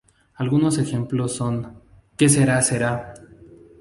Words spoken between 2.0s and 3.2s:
"Que sera sera!